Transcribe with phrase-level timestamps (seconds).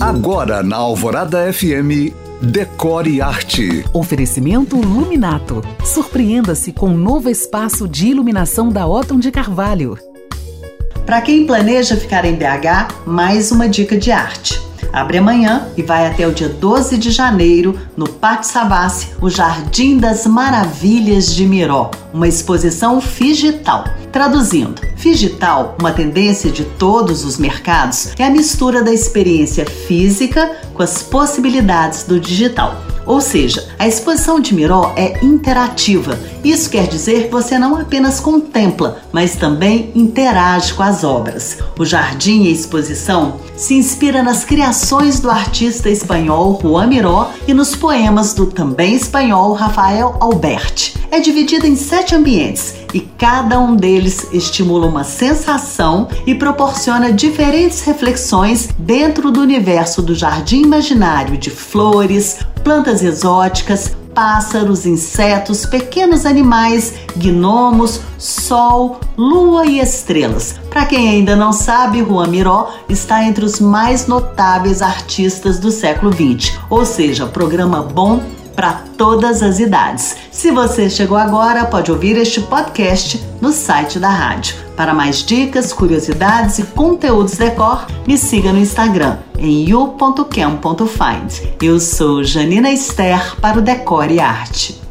[0.00, 3.82] Agora na Alvorada FM, Decore Arte.
[3.94, 5.62] Oferecimento Luminato.
[5.84, 9.98] Surpreenda-se com um novo espaço de iluminação da Otton de Carvalho.
[11.06, 14.65] Para quem planeja ficar em BH, mais uma dica de arte.
[14.92, 19.98] Abre amanhã e vai até o dia 12 de janeiro no Pátio Savassi, o Jardim
[19.98, 23.84] das Maravilhas de Miró, uma exposição digital.
[24.12, 30.82] Traduzindo, digital, uma tendência de todos os mercados, é a mistura da experiência física com
[30.82, 32.82] as possibilidades do digital.
[33.06, 36.18] Ou seja, a exposição de Miró é interativa.
[36.46, 41.58] Isso quer dizer que você não apenas contempla, mas também interage com as obras.
[41.76, 47.52] O jardim e a exposição se inspira nas criações do artista espanhol Juan Miró e
[47.52, 50.96] nos poemas do também espanhol Rafael Alberti.
[51.10, 57.80] É dividida em sete ambientes e cada um deles estimula uma sensação e proporciona diferentes
[57.80, 66.94] reflexões dentro do universo do jardim imaginário de flores, plantas exóticas, pássaros, insetos, pequenos animais,
[67.16, 70.58] gnomos, sol, lua e estrelas.
[70.70, 76.10] Para quem ainda não sabe, Juan Miró está entre os mais notáveis artistas do século
[76.10, 78.22] XX, ou seja, programa bom
[78.56, 80.16] para todas as idades.
[80.32, 84.56] Se você chegou agora, pode ouvir este podcast no site da rádio.
[84.74, 91.54] Para mais dicas, curiosidades e conteúdos decor, me siga no Instagram em you.cam.find.
[91.62, 94.85] Eu sou Janina Esther para o Decore e Arte.